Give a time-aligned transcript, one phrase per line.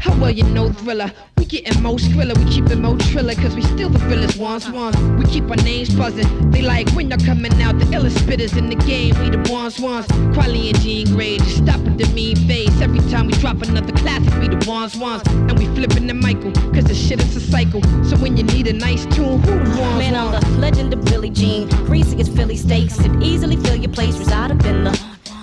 [0.00, 1.12] How well you know Thriller?
[1.36, 4.96] We getting most Skrilla, we keepin' more Triller, cause we still the realest ones, ones.
[5.18, 6.50] We keep our names buzzing.
[6.50, 9.78] They like when you're coming out, the illest spitters in the game, we the ones,
[9.78, 10.06] ones.
[10.34, 12.80] Kweli and Jean Grae, just stop at the mean face.
[12.80, 15.22] Every time we drop another classic, we the ones, ones.
[15.26, 17.82] And we flipping the Michael, cause the shit is a cycle.
[18.04, 21.04] So when you need a nice tune, who the ones, Man, I'm the legend of
[21.04, 21.68] Billie Jean.
[21.86, 24.16] Greasy as Philly steaks and easily fill your place.
[24.16, 24.92] Reside up in the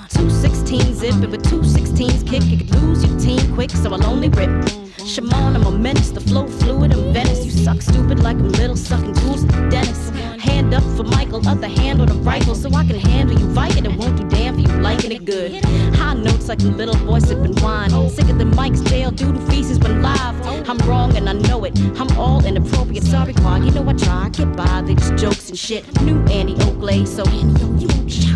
[0.09, 1.13] 216 zip.
[1.13, 3.06] And with 216s kick, you could lose
[3.67, 4.49] quick, so I'll only rip.
[5.05, 7.45] Shimon, I'm a menace, the flow fluid, I'm Venice.
[7.45, 10.09] You suck stupid like I'm little, sucking tools to Dennis.
[10.39, 13.85] Hand up for Michael, other hand on the rifle, so I can handle you Viking
[13.85, 15.63] and won't do damn for you liking it good.
[15.95, 17.89] High notes like a little boy sipping wine.
[18.09, 20.69] Sicker than Mike's jail, doodle feces when live.
[20.69, 21.77] I'm wrong and I know it.
[21.99, 23.03] I'm all inappropriate.
[23.03, 24.25] Sorry, Quan, you know I try.
[24.25, 25.83] I get by, they just jokes and shit.
[26.01, 27.23] New Annie Oakley, so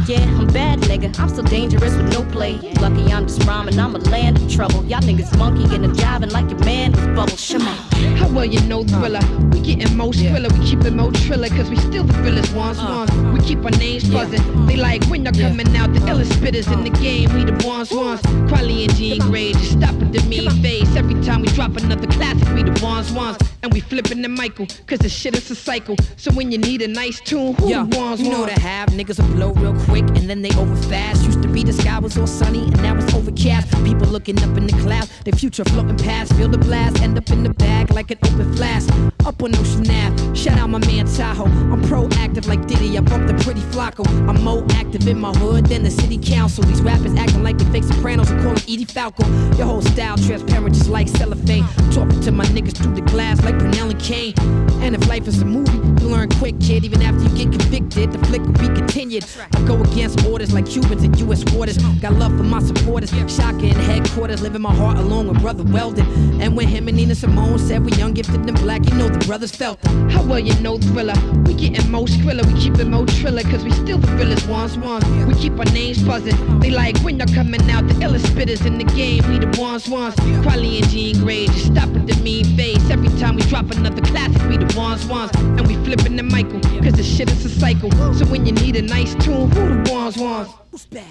[0.08, 1.18] yeah, I'm bad nigga.
[1.20, 2.54] I'm so dangerous with no play.
[2.80, 4.84] Lucky I'm just rhyming, I'm a land of trouble.
[4.86, 7.38] Y'all niggas monkey and jiving like your man was bubble.
[7.38, 7.73] Shema.
[8.17, 9.20] How well you know Thriller?
[9.52, 12.80] We getting most Skrilla, we keep it more Triller, cause we still the realest ones,
[12.80, 13.08] uh.
[13.08, 13.40] ones.
[13.40, 14.66] We keep our names buzzing.
[14.66, 17.92] They like when you're coming out, the illest spitters in the game, we the ones,
[17.92, 18.22] ones.
[18.50, 20.95] Kweli and Jean Grae, just stop at the mean face.
[20.95, 23.50] Every time we drop another classic, we the ones, ones.
[23.64, 25.95] And we flipping the Michael, cause the shit is a cycle.
[26.17, 28.90] So when you need a nice tune, who Yo, the ones, you know the have
[28.90, 31.23] niggas will blow real quick and then they over fast.
[31.26, 33.72] Used to be the sky was all sunny and now it's overcast.
[33.84, 36.34] People looking up in the clouds, their future floating past.
[36.34, 38.92] Feel the blast, end up in the bag like an open flask.
[39.26, 40.34] Up on Ocean Ave,
[40.73, 41.45] out my man Tahoe.
[41.45, 44.05] I'm proactive like Diddy, I bump the pretty Flacco.
[44.27, 46.63] I'm more active in my hood than the city council.
[46.63, 49.25] These rappers acting like they fake Sopranos and call them Edie Falco.
[49.58, 51.66] Your whole style transparent just like cellophane.
[51.91, 54.33] Talking to my niggas through the glass like Pernell and Caine.
[54.81, 56.85] And if life is a movie, you learn quick, kid.
[56.85, 59.25] Even after you get convicted, the flick will be continued.
[59.53, 61.44] I go against orders like Cubans in U.S.
[61.53, 61.78] waters.
[62.00, 63.11] Got love for my supporters.
[63.28, 66.41] Shaka in headquarters, living my heart alone with brother Weldon.
[66.41, 69.23] And when him and Nina Simone said we young, gifted, and black, you know the
[69.25, 70.11] brothers felt it.
[70.11, 71.16] How well you know Thriller?
[71.45, 74.77] We getting most thriller, we keep it more Triller, cause we still the realest ones,
[74.77, 75.03] ones.
[75.25, 76.59] We keep our names buzzing.
[76.59, 79.89] They like when you're coming out, the illest spitters in the game, we the ones,
[79.89, 80.16] ones.
[80.16, 82.89] Kweli and Jean Grae, just stop at the mean face.
[82.89, 85.31] Every time we drop another classic, we the ones, ones.
[85.35, 87.91] And we flipping the Michael, cause the shit is a cycle.
[88.13, 90.49] So when you need a nice tune, who the ones, ones?
[90.72, 91.05] Who's bad?